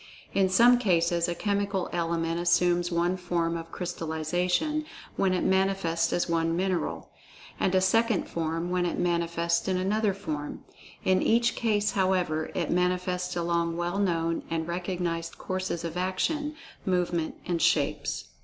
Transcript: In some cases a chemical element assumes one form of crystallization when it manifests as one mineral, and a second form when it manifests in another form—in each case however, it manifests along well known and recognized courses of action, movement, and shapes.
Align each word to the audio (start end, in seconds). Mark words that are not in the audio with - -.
In 0.33 0.49
some 0.49 0.79
cases 0.79 1.27
a 1.27 1.35
chemical 1.35 1.87
element 1.93 2.39
assumes 2.39 2.91
one 2.91 3.17
form 3.17 3.55
of 3.55 3.71
crystallization 3.71 4.85
when 5.15 5.31
it 5.31 5.43
manifests 5.43 6.11
as 6.11 6.27
one 6.27 6.55
mineral, 6.57 7.11
and 7.59 7.75
a 7.75 7.81
second 7.81 8.27
form 8.27 8.71
when 8.71 8.87
it 8.87 8.97
manifests 8.97 9.67
in 9.67 9.77
another 9.77 10.15
form—in 10.15 11.21
each 11.21 11.53
case 11.55 11.91
however, 11.91 12.49
it 12.55 12.71
manifests 12.71 13.35
along 13.35 13.77
well 13.77 13.99
known 13.99 14.41
and 14.49 14.67
recognized 14.67 15.37
courses 15.37 15.83
of 15.83 15.95
action, 15.95 16.55
movement, 16.83 17.35
and 17.45 17.61
shapes. 17.61 18.23